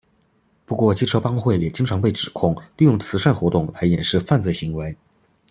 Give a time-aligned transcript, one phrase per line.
[0.65, 4.95] 不过机车帮会也经常被指控利用慈善活动来掩饰犯罪行为。